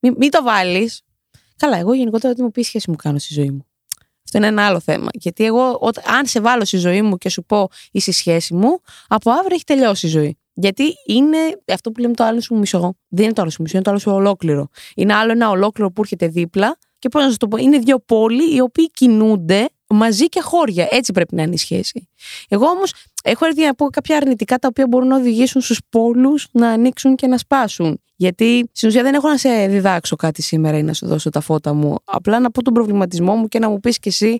Μην, 0.00 0.14
μην 0.18 0.30
το 0.30 0.42
βάλεις. 0.42 1.02
Καλά, 1.56 1.76
εγώ 1.76 1.94
γενικότερα 1.94 2.32
ότι 2.32 2.42
μου 2.42 2.50
πεις 2.50 2.64
η 2.64 2.68
σχέση 2.68 2.90
μου 2.90 2.96
κάνω 2.96 3.18
στη 3.18 3.34
ζωή 3.34 3.50
μου. 3.50 3.66
Αυτό 4.32 4.46
είναι 4.46 4.60
ένα 4.60 4.66
άλλο 4.66 4.80
θέμα. 4.80 5.08
Γιατί 5.12 5.44
εγώ, 5.44 5.78
αν 6.18 6.26
σε 6.26 6.40
βάλω 6.40 6.64
στη 6.64 6.76
ζωή 6.76 7.02
μου 7.02 7.16
και 7.16 7.28
σου 7.28 7.44
πω 7.44 7.68
είσαι 7.90 8.10
η 8.10 8.12
σχέση 8.12 8.54
μου, 8.54 8.80
από 9.08 9.30
αύριο 9.30 9.54
έχει 9.54 9.64
τελειώσει 9.64 10.06
η 10.06 10.08
ζωή. 10.08 10.38
Γιατί 10.52 10.84
είναι 11.06 11.36
αυτό 11.72 11.90
που 11.90 12.00
λέμε 12.00 12.14
το 12.14 12.24
άλλο 12.24 12.40
σου 12.40 12.54
μισό. 12.54 12.94
Δεν 13.08 13.24
είναι 13.24 13.32
το 13.32 13.42
άλλο 13.42 13.50
σου 13.50 13.62
μισό, 13.62 13.74
είναι 13.74 13.84
το 13.84 13.90
άλλο 13.90 13.98
σου 13.98 14.10
ολόκληρο. 14.12 14.68
Είναι 14.94 15.14
άλλο 15.14 15.32
ένα 15.32 15.50
ολόκληρο 15.50 15.90
που 15.90 16.00
έρχεται 16.00 16.26
δίπλα 16.26 16.78
και 16.98 17.08
πώς 17.08 17.22
να 17.24 17.30
σα 17.30 17.36
το 17.36 17.48
πω, 17.48 17.56
είναι 17.56 17.78
δύο 17.78 17.98
πόλοι 17.98 18.54
οι 18.54 18.60
οποίοι 18.60 18.90
κινούνται 18.90 19.68
μαζί 19.90 20.28
και 20.28 20.40
χώρια. 20.40 20.88
Έτσι 20.90 21.12
πρέπει 21.12 21.34
να 21.34 21.42
είναι 21.42 21.54
η 21.54 21.58
σχέση. 21.58 22.08
Εγώ 22.48 22.66
όμως 22.66 22.92
έχω 23.22 23.46
έρθει 23.46 23.64
να 23.64 23.74
πω 23.74 23.86
κάποια 23.86 24.16
αρνητικά 24.16 24.58
τα 24.58 24.68
οποία 24.68 24.86
μπορούν 24.88 25.08
να 25.08 25.16
οδηγήσουν 25.16 25.60
στους 25.60 25.80
πόλους 25.88 26.46
να 26.52 26.68
ανοίξουν 26.68 27.16
και 27.16 27.26
να 27.26 27.38
σπάσουν. 27.38 28.00
Γιατί 28.16 28.70
στην 28.72 28.88
ουσία 28.88 29.02
δεν 29.02 29.14
έχω 29.14 29.28
να 29.28 29.36
σε 29.36 29.66
διδάξω 29.66 30.16
κάτι 30.16 30.42
σήμερα 30.42 30.78
ή 30.78 30.82
να 30.82 30.92
σου 30.92 31.06
δώσω 31.06 31.30
τα 31.30 31.40
φώτα 31.40 31.74
μου. 31.74 31.94
Απλά 32.04 32.40
να 32.40 32.50
πω 32.50 32.62
τον 32.62 32.74
προβληματισμό 32.74 33.34
μου 33.34 33.48
και 33.48 33.58
να 33.58 33.68
μου 33.68 33.80
πεις 33.80 33.98
κι 33.98 34.08
εσύ 34.08 34.38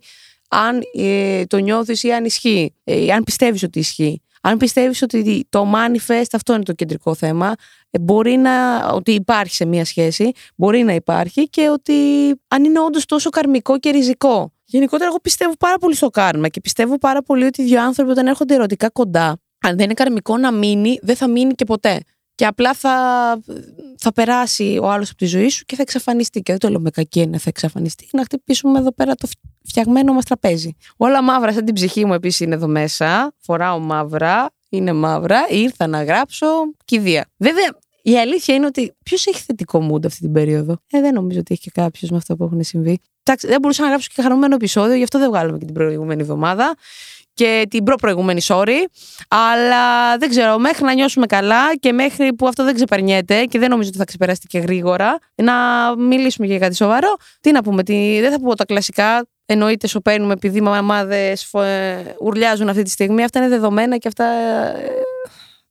αν 0.48 0.80
ε, 0.94 1.44
το 1.44 1.58
νιώθεις 1.58 2.02
ή 2.02 2.12
αν 2.12 2.24
ισχύει, 2.24 2.74
ε, 2.84 3.12
αν 3.12 3.22
πιστεύεις 3.22 3.62
ότι 3.62 3.78
ισχύει. 3.78 4.22
Αν 4.42 4.58
πιστεύεις 4.58 5.02
ότι 5.02 5.46
το 5.48 5.72
manifest, 5.74 6.30
αυτό 6.32 6.54
είναι 6.54 6.62
το 6.62 6.72
κεντρικό 6.72 7.14
θέμα, 7.14 7.54
ε, 7.90 7.98
μπορεί 7.98 8.36
να, 8.36 8.86
ότι 8.88 9.12
υπάρχει 9.12 9.54
σε 9.54 9.64
μία 9.64 9.84
σχέση, 9.84 10.30
μπορεί 10.56 10.82
να 10.82 10.94
υπάρχει 10.94 11.48
και 11.48 11.68
ότι 11.68 11.94
αν 12.48 12.64
είναι 12.64 12.80
όντως 12.80 13.06
τόσο 13.06 13.30
καρμικό 13.30 13.78
και 13.78 13.90
ριζικό. 13.90 14.52
Γενικότερα, 14.70 15.08
εγώ 15.08 15.20
πιστεύω 15.20 15.52
πάρα 15.58 15.78
πολύ 15.78 15.94
στο 15.94 16.08
κάρμα 16.08 16.48
και 16.48 16.60
πιστεύω 16.60 16.98
πάρα 16.98 17.22
πολύ 17.22 17.44
ότι 17.44 17.62
δύο 17.62 17.82
άνθρωποι 17.82 18.10
όταν 18.10 18.26
έρχονται 18.26 18.54
ερωτικά 18.54 18.90
κοντά, 18.90 19.28
αν 19.60 19.76
δεν 19.76 19.84
είναι 19.84 19.94
καρμικό 19.94 20.36
να 20.36 20.52
μείνει, 20.52 20.98
δεν 21.02 21.16
θα 21.16 21.28
μείνει 21.28 21.54
και 21.54 21.64
ποτέ. 21.64 22.00
Και 22.34 22.46
απλά 22.46 22.74
θα, 22.74 22.92
θα 23.98 24.12
περάσει 24.12 24.78
ο 24.82 24.90
άλλος 24.90 25.08
από 25.08 25.18
τη 25.18 25.26
ζωή 25.26 25.48
σου 25.48 25.64
και 25.64 25.76
θα 25.76 25.82
εξαφανιστεί. 25.82 26.40
Και 26.40 26.52
δεν 26.52 26.60
το 26.60 26.68
λέω 26.68 26.80
με 26.80 26.90
κακή 26.90 27.20
έννοια, 27.20 27.38
θα 27.38 27.48
εξαφανιστεί. 27.48 28.08
Να 28.12 28.22
χτυπήσουμε 28.22 28.78
εδώ 28.78 28.92
πέρα 28.92 29.14
το 29.14 29.28
φτιαγμένο 29.64 30.12
μας 30.12 30.24
τραπέζι. 30.24 30.76
Όλα 30.96 31.22
μαύρα, 31.22 31.52
σαν 31.52 31.64
την 31.64 31.74
ψυχή 31.74 32.04
μου 32.04 32.12
επίσης 32.12 32.40
είναι 32.40 32.54
εδώ 32.54 32.66
μέσα. 32.66 33.32
Φοράω 33.38 33.78
μαύρα, 33.78 34.50
είναι 34.68 34.92
μαύρα. 34.92 35.46
Ήρθα 35.50 35.86
να 35.86 36.02
γράψω 36.02 36.46
κηδεία. 36.84 37.26
Βέβαια, 37.36 37.66
η 38.02 38.18
αλήθεια 38.18 38.54
είναι 38.54 38.66
ότι 38.66 38.96
ποιος 39.02 39.26
έχει 39.26 39.40
θετικό 39.42 39.88
mood 39.92 40.06
αυτή 40.06 40.20
την 40.20 40.32
περίοδο; 40.32 40.76
Ε, 40.90 41.00
δεν 41.00 41.14
νομίζω 41.14 41.38
ότι 41.40 41.52
έχει 41.52 41.62
και 41.62 41.70
κάποιος 41.74 42.10
με 42.10 42.16
αυτό 42.16 42.36
που 42.36 42.44
έχουν 42.44 42.62
συμβεί. 42.62 42.98
Εντάξει, 43.22 43.46
δεν 43.46 43.60
μπορούσα 43.60 43.82
να 43.82 43.88
γράψω 43.88 44.08
και 44.14 44.22
χαρούμενο 44.22 44.54
επεισόδιο, 44.54 44.94
γι' 44.94 45.02
αυτό 45.02 45.18
δεν 45.18 45.28
βγάλαμε 45.28 45.58
και 45.58 45.64
την 45.64 45.74
προηγούμενη 45.74 46.22
εβδομάδα 46.22 46.74
και 47.34 47.66
την 47.70 47.84
προ-προηγούμενη 47.84 48.40
sorry. 48.44 48.84
Αλλά 49.28 50.16
δεν 50.18 50.28
ξέρω, 50.28 50.58
μέχρι 50.58 50.84
να 50.84 50.94
νιώσουμε 50.94 51.26
καλά 51.26 51.76
και 51.76 51.92
μέχρι 51.92 52.34
που 52.34 52.48
αυτό 52.48 52.64
δεν 52.64 52.74
ξεπερνιέται 52.74 53.44
και 53.44 53.58
δεν 53.58 53.70
νομίζω 53.70 53.88
ότι 53.88 53.98
θα 53.98 54.04
ξεπεράσει 54.04 54.40
και 54.46 54.58
γρήγορα, 54.58 55.18
να 55.34 55.54
μιλήσουμε 55.96 56.46
για 56.46 56.58
κάτι 56.58 56.74
σοβαρό. 56.74 57.16
Τι 57.40 57.52
να 57.52 57.62
πούμε, 57.62 57.82
τι, 57.82 58.20
δεν 58.20 58.30
θα 58.30 58.40
πω 58.40 58.54
τα 58.54 58.64
κλασικά 58.64 59.26
εννοείται 59.46 59.86
σωπαίνουμε 59.86 60.32
επειδή 60.32 60.60
μαμάδε 60.60 61.36
ουρλιάζουν 62.20 62.68
αυτή 62.68 62.82
τη 62.82 62.90
στιγμή. 62.90 63.24
Αυτά 63.24 63.38
είναι 63.38 63.48
δεδομένα 63.48 63.96
και 63.96 64.08
αυτά. 64.08 64.24
ε, 64.24 64.90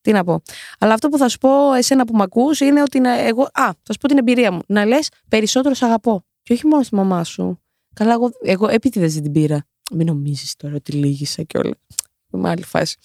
τι 0.01 0.11
να 0.11 0.23
πω. 0.23 0.41
Αλλά 0.79 0.93
αυτό 0.93 1.09
που 1.09 1.17
θα 1.17 1.27
σου 1.27 1.37
πω, 1.37 1.73
εσένα 1.73 2.05
που 2.05 2.15
με 2.15 2.23
ακούς, 2.23 2.59
είναι 2.59 2.81
ότι 2.81 2.99
να, 2.99 3.19
εγώ. 3.19 3.43
Α, 3.43 3.49
θα 3.53 3.93
σου 3.93 3.99
πω 3.99 4.07
την 4.07 4.17
εμπειρία 4.17 4.51
μου. 4.51 4.59
Να 4.67 4.85
λες 4.85 5.09
περισσότερο 5.29 5.75
σ' 5.75 5.83
αγαπώ. 5.83 6.23
Και 6.43 6.53
όχι 6.53 6.67
μόνο 6.67 6.84
στη 6.84 6.96
μαμά 6.96 7.24
σου. 7.24 7.62
Καλά, 7.96 8.13
εγώ, 8.13 8.31
εγώ 8.41 8.67
επίτηδες 8.67 9.13
δεν 9.13 9.24
την 9.24 9.31
πήρα. 9.31 9.65
Μην 9.91 10.05
νομίζεις 10.05 10.55
τώρα 10.55 10.75
ότι 10.75 10.91
λύγησα 10.91 11.43
και 11.43 11.58
όλα. 11.58 11.77
Είμαι 12.34 12.50
άλλη 12.50 12.63
φάση. 12.63 12.98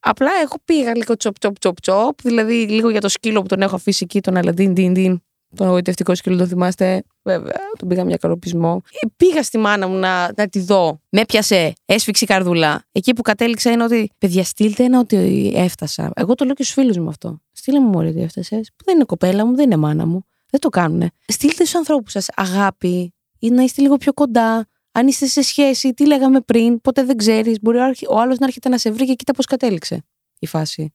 Απλά 0.00 0.30
εγώ 0.42 0.54
πήγα 0.64 0.96
λίγο 0.96 1.16
τσοπ 1.16 1.38
τσοπ 1.38 1.58
τσοπ 1.58 1.80
τσοπ, 1.80 2.20
δηλαδή 2.22 2.54
λίγο 2.54 2.90
για 2.90 3.00
το 3.00 3.08
σκύλο 3.08 3.42
που 3.42 3.48
τον 3.48 3.62
έχω 3.62 3.74
αφήσει 3.74 4.04
εκεί, 4.04 4.20
τον 4.20 4.36
Αλαντίν 4.36 4.74
Τιν 4.74 4.94
Τιν. 4.94 5.22
Τον 5.56 5.66
εγωιτευτικό 5.66 6.14
σκύλο, 6.14 6.36
τον 6.36 6.48
θυμάστε. 6.48 7.02
Βέβαια, 7.22 7.56
τον 7.78 7.88
πήγα 7.88 8.04
μια 8.04 8.16
καλοπισμό. 8.16 8.82
Ε, 8.90 9.06
πήγα 9.16 9.42
στη 9.42 9.58
μάνα 9.58 9.86
μου 9.88 9.96
να, 9.96 10.32
να 10.36 10.48
τη 10.48 10.60
δω. 10.60 11.00
Με 11.08 11.24
πιασε, 11.24 11.72
έσφιξη 11.84 12.26
καρδούλα. 12.26 12.84
Εκεί 12.92 13.12
που 13.12 13.22
κατέληξα 13.22 13.70
είναι 13.70 13.84
ότι, 13.84 14.10
παιδιά, 14.18 14.44
στείλτε 14.44 14.84
ένα 14.84 14.98
ότι 14.98 15.52
έφτασα. 15.54 16.10
Εγώ 16.14 16.34
το 16.34 16.44
λέω 16.44 16.54
και 16.54 16.62
στους 16.62 16.74
φίλους 16.74 16.98
μου 16.98 17.08
αυτό. 17.08 17.40
Στείλε 17.52 17.80
μου 17.80 17.88
μόλι 17.88 18.08
ότι 18.08 18.20
έφτασες. 18.22 18.70
Που 18.76 18.84
δεν 18.84 18.94
είναι 18.94 19.04
κοπέλα 19.04 19.46
μου, 19.46 19.54
δεν 19.54 19.64
είναι 19.64 19.76
μάνα 19.76 20.06
μου. 20.06 20.26
Δεν 20.52 20.60
το 20.60 20.68
κάνουνε. 20.68 21.10
Στείλτε 21.26 21.54
στους 21.64 21.74
ανθρώπους 21.74 22.12
σας 22.12 22.26
αγάπη 22.36 23.14
ή 23.38 23.50
να 23.50 23.62
είστε 23.62 23.82
λίγο 23.82 23.96
πιο 23.96 24.12
κοντά. 24.12 24.66
Αν 24.92 25.06
είστε 25.06 25.26
σε 25.26 25.42
σχέση, 25.42 25.94
τι 25.94 26.06
λέγαμε 26.06 26.40
πριν, 26.40 26.80
ποτέ 26.80 27.04
δεν 27.04 27.16
ξέρεις. 27.16 27.58
Μπορεί 27.60 27.78
ο 27.78 27.84
αρχ- 27.84 28.10
ο 28.10 28.18
άλλος 28.20 28.38
να 28.38 28.46
έρχεται 28.46 28.68
να 28.68 28.78
σε 28.78 28.90
βρει 28.90 29.06
και 29.06 29.14
κοίτα 29.14 29.32
πώς 29.32 29.44
κατέληξε 29.46 30.04
η 30.38 30.46
φάση. 30.46 30.94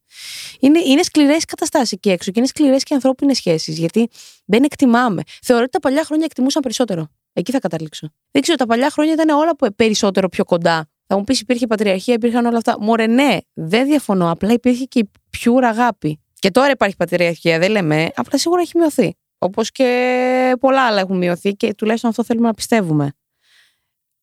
Είναι, 0.60 0.80
είναι 0.80 1.04
σκληρές 1.04 1.42
οι 1.44 1.46
καταστάσεις 1.46 1.92
εκεί 1.92 2.10
έξω 2.10 2.32
και 2.32 2.40
είναι 2.40 2.48
σκληρές 2.48 2.84
και 2.84 2.94
οι 2.94 2.96
ανθρώπινες 2.96 3.38
σχέσεις. 3.38 3.78
Γιατί 3.78 4.08
δεν 4.46 4.64
εκτιμάμε. 4.64 5.22
Θεωρώ 5.42 5.62
ότι 5.64 5.72
τα 5.72 5.80
παλιά 5.80 6.04
χρόνια 6.04 6.26
εκτιμούσαν 6.26 6.62
περισσότερο. 6.62 7.08
Εκεί 7.34 7.52
θα 7.52 7.60
καταλήξω. 7.60 8.10
Δεν 8.32 8.42
ξέρω, 8.42 8.58
τα 8.58 8.66
παλιά 8.66 8.90
χρόνια 8.90 9.14
ήταν 9.14 9.30
όλα 9.30 9.56
που- 9.56 9.76
περισσότερο 9.76 10.30
πιο 10.30 10.44
κοντά. 10.46 10.90
Θα 11.08 11.18
μου 11.18 11.24
πεις, 11.24 11.40
υπήρχε 11.40 11.68
πατριαρχία, 11.68 12.14
υπήρχαν 12.14 12.46
όλα 12.46 12.58
αυτά. 12.58 12.78
Μωρέ, 12.80 13.08
ναι, 13.08 13.38
δεν 13.54 13.86
διαφωνώ. 13.88 14.32
Απλά 14.32 14.52
υπήρχε 14.54 14.84
και 14.86 15.00
η 15.00 15.10
πιούρα 15.30 15.68
αγάπη. 15.70 16.20
Και 16.40 16.52
τώρα 16.52 16.70
υπάρχει 16.72 16.96
πατριαρχία, 16.96 17.60
δεν 17.60 17.72
λέμε. 17.72 18.10
Απλά 18.16 18.38
σίγουρα 18.40 18.62
έχει 18.62 18.78
μειωθεί. 18.78 19.16
Όπως 19.38 19.72
και 19.72 20.56
πολλά 20.60 20.86
άλλα 20.86 21.00
έχουν 21.00 21.18
μειωθεί 21.18 21.54
και 21.54 21.74
τουλάχιστον 21.74 22.10
αυτό 22.10 22.24
θέλουμε 22.24 22.48
να 22.48 22.54
πιστεύουμε. 22.54 23.14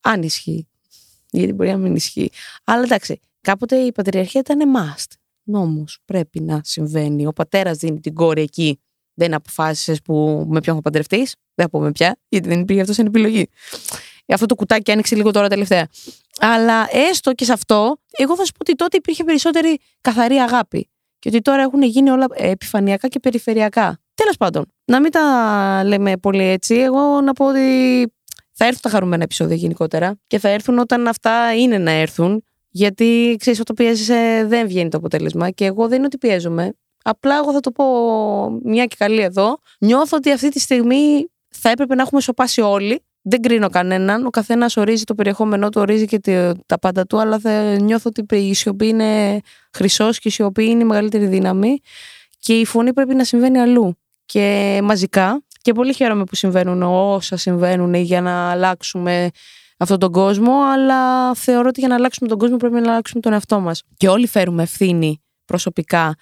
Αν 0.01 0.23
ισχύει. 0.23 0.69
Γιατί 1.31 1.53
μπορεί 1.53 1.71
να 1.71 1.77
μην 1.77 1.95
ισχύει. 1.95 2.31
Αλλά 2.65 2.83
εντάξει, 2.83 3.21
κάποτε 3.41 3.77
η 3.77 3.93
πατριαρχία 3.93 4.41
ήταν 4.41 4.73
must. 4.77 5.13
Νόμος. 5.43 5.99
Πρέπει 6.05 6.41
να 6.41 6.61
συμβαίνει. 6.65 7.27
Ο 7.27 7.33
πατέρας 7.33 7.77
δίνει 7.79 8.01
την 8.01 8.15
κόρη 8.15 8.43
εκεί. 8.43 8.81
Δεν 9.15 9.35
αποφάσισες 9.35 10.03
που 10.03 10.47
με 10.49 10.61
ποιον 10.61 10.77
θα 10.77 10.83
παντρευτείς. 10.83 11.35
Δεν 11.55 11.65
θα 11.65 11.71
πω 11.71 11.79
με 11.81 11.93
ποια, 11.93 12.17
γιατί 12.29 12.49
δεν 12.49 12.61
υπήρχε 12.61 12.81
αυτός 12.81 12.97
σαν 12.97 13.07
επιλογή. 13.07 13.49
Αυτό 14.29 14.47
το 14.47 14.55
κουτάκι 14.55 14.91
άνοιξε 14.91 15.15
λίγο 15.15 15.31
τώρα 15.31 15.49
τελευταία. 15.49 15.89
Αλλά 16.39 16.89
έστω 16.91 17.33
και 17.33 17.45
σε 17.45 17.53
αυτό, 17.53 17.97
εγώ 18.11 18.37
θα 18.37 18.45
σου 18.45 18.53
πω 18.53 18.59
ότι 18.61 18.75
τότε 18.75 18.97
υπήρχε 18.97 19.25
περισσότερη 19.25 19.79
καθαρή 20.01 20.37
αγάπη. 20.37 20.89
Και 21.19 21.29
ότι 21.29 21.41
τώρα 21.41 21.63
έχουν 21.63 21.83
γίνει 21.83 22.11
όλα 22.11 22.27
ε, 22.33 22.51
επιφανειακά 22.51 23.09
και 23.09 23.21
περιφερειακά. 23.21 23.99
Τέλος 24.15 24.37
πάντων, 24.37 24.65
να 24.85 25.01
μην 25.01 25.11
τα 25.11 25.23
λέμε 25.85 26.17
πολύ 26.17 26.43
έτσι. 26.45 26.75
Εγώ 26.75 27.21
να 27.21 27.33
πω 27.33 27.49
ότι 27.49 27.61
θα 28.53 28.65
έρθουν 28.65 28.81
τα 28.83 28.89
χαρούμενα 28.89 29.23
επεισόδια 29.23 29.57
γενικότερα 29.57 30.15
και 30.27 30.39
θα 30.39 30.49
έρθουν 30.49 30.79
όταν 30.79 31.09
αυτά 31.09 31.55
είναι 31.55 31.79
να 31.79 31.91
έρθουν. 31.91 32.45
Γιατί 32.71 33.37
ξέρεις, 33.39 33.61
όταν 33.61 33.77
πιέζεσαι 33.77 34.45
δεν 34.49 34.67
βγαίνει 34.67 34.89
το 34.89 34.97
αποτέλεσμα. 34.97 35.51
Και 35.51 35.65
εγώ 35.65 35.89
δεν 35.89 35.97
είναι 35.97 36.07
ότι 36.07 36.19
πιέζομαι. 36.19 36.73
Απλά 37.05 37.37
εγώ 37.37 37.53
θα 37.53 37.61
το 37.61 37.71
πω 37.71 37.85
μια 38.63 38.85
και 38.85 38.97
καλή 38.99 39.21
εδώ. 39.21 39.57
Νιώθω 39.81 40.17
ότι 40.17 40.31
αυτή 40.33 40.49
τη 40.49 40.61
στιγμή 40.61 41.27
θα 41.49 41.71
έπρεπε 41.71 41.95
να 41.95 42.03
έχουμε 42.03 42.21
σοπάσει 42.21 42.61
όλοι. 42.61 43.03
Δεν 43.23 43.41
κρίνω 43.43 43.69
κανέναν. 43.69 44.27
Ο 44.27 44.31
καθένας 44.31 44.77
ορίζει 44.77 45.05
το 45.05 45.15
περιεχόμενό 45.15 45.69
του, 45.69 45.81
ορίζει 45.81 46.07
και 46.07 46.19
τε- 46.19 46.57
τα 46.67 46.79
πάντα 46.79 47.07
του. 47.07 47.21
Αλλά 47.21 47.39
θα 47.39 47.77
νιώθω 47.81 48.11
ότι 48.17 48.37
η 48.37 48.55
σιωπή 48.55 48.87
είναι 48.89 49.41
χρυσός 49.73 50.19
και 50.19 50.29
η 50.29 50.31
σιωπή 50.31 50.65
είναι 50.65 50.83
η 50.83 50.87
μεγαλύτερη 50.87 51.27
δύναμη. 51.27 51.79
Και 52.39 52.59
η 52.59 52.65
φωνή 52.65 52.93
πρέπει 52.93 53.15
να 53.15 53.25
συμβαίνει 53.25 53.59
αλλού. 53.59 53.97
Και 54.27 54.81
μαζικά. 54.83 55.43
Και 55.63 55.73
πολύ 55.73 55.93
χαίρομαι 55.93 56.25
που 56.25 56.35
συμβαίνουν 56.35 56.83
όσα 56.83 57.37
συμβαίνουν 57.37 57.95
για 57.95 58.21
να 58.21 58.51
αλλάξουμε 58.51 59.31
αυτόν 59.79 59.99
τον 59.99 60.13
κόσμο. 60.13 60.53
Αλλά 60.73 61.35
θεωρώ 61.35 61.69
ότι 61.69 61.81
για 61.81 61.89
να 61.89 61.95
αλλάξουμε 61.95 62.29
τον 62.29 62.39
κόσμο 62.39 62.57
πρέπει 62.57 62.75
να 62.75 62.81
αλλάξουμε 62.81 63.21
τον 63.21 63.33
εαυτό 63.33 63.61
μας. 63.61 63.83
Και 63.97 64.09
όλοι 64.09 64.27
φέρουμε 64.27 64.63
ευθύνη 64.63 65.23
προσωπικά 65.45 66.15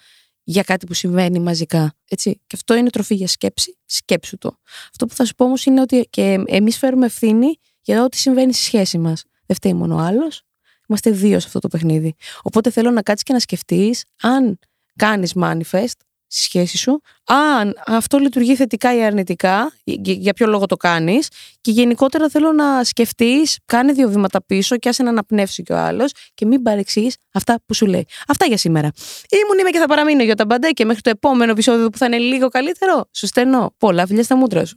για 0.43 0.63
κάτι 0.63 0.85
που 0.85 0.93
συμβαίνει 0.93 1.39
μαζικά. 1.39 1.93
Έτσι. 2.09 2.41
Και 2.47 2.55
αυτό 2.55 2.75
είναι 2.75 2.89
τροφή 2.89 3.15
για 3.15 3.27
σκέψη. 3.27 3.77
Σκέψου 3.85 4.37
το. 4.37 4.57
Αυτό 4.89 5.05
που 5.05 5.13
θα 5.15 5.25
σου 5.25 5.35
πω 5.35 5.45
όμως 5.45 5.65
είναι 5.65 5.81
ότι 5.81 6.07
και 6.09 6.43
εμείς 6.45 6.77
φέρουμε 6.77 7.05
ευθύνη 7.05 7.59
για 7.81 8.03
ό,τι 8.03 8.17
συμβαίνει 8.17 8.53
στη 8.53 8.63
σχέση 8.63 8.97
μας. 8.97 9.23
Δεν 9.45 9.55
φταίει 9.55 9.73
μόνο 9.73 9.95
ο 9.95 9.99
άλλος. 9.99 10.41
Είμαστε 10.87 11.11
δύο 11.11 11.39
σε 11.39 11.47
αυτό 11.47 11.59
το 11.59 11.67
παιχνίδι. 11.67 12.15
Οπότε 12.41 12.69
θέλω 12.69 12.91
να 12.91 13.01
κάτσεις 13.01 13.23
και 13.23 13.33
να 13.33 13.39
σκεφτείς 13.39 14.03
αν 14.21 14.59
κάνεις 14.95 15.33
manifest 15.35 15.97
στη 16.33 16.41
σχέση 16.41 16.77
σου, 16.77 17.01
αν 17.25 17.73
αυτό 17.87 18.17
λειτουργεί 18.17 18.55
θετικά 18.55 18.95
ή 18.95 19.03
αρνητικά, 19.03 19.71
για- 19.83 20.13
για 20.13 20.33
ποιο 20.33 20.47
λόγο 20.47 20.65
το 20.65 20.75
κάνεις. 20.75 21.27
Και 21.61 21.71
γενικότερα 21.71 22.29
θέλω 22.29 22.51
να 22.51 22.83
σκεφτείς, 22.83 23.57
κάνε 23.65 23.91
δύο 23.91 24.09
βήματα 24.09 24.43
πίσω 24.45 24.77
και 24.77 24.89
άσε 24.89 25.03
να 25.03 25.09
αναπνεύσει 25.09 25.63
και 25.63 25.73
ο 25.73 25.77
άλλος 25.77 26.11
και 26.33 26.45
μην 26.45 26.61
παρεξεί 26.61 27.11
αυτά 27.33 27.59
που 27.65 27.73
σου 27.73 27.85
λέει. 27.85 28.05
Αυτά 28.27 28.45
για 28.45 28.57
σήμερα. 28.57 28.91
Ήμουν, 29.29 29.59
είμαι 29.59 29.69
και 29.69 29.79
θα 29.79 29.85
παραμείνω 29.85 30.23
για 30.23 30.35
τα 30.35 30.45
μπαντέ 30.45 30.69
και 30.69 30.85
μέχρι 30.85 31.01
το 31.01 31.09
επόμενο 31.09 31.51
επεισόδιο 31.51 31.89
που 31.89 31.97
θα 31.97 32.05
είναι 32.05 32.17
λίγο 32.17 32.47
καλύτερο. 32.47 33.05
Σου 33.11 33.27
στέλνω 33.27 33.73
πολλά 33.77 34.07
φιλιά 34.07 34.23
στα 34.23 34.35
μούτρα 34.35 34.65
σου. 34.65 34.75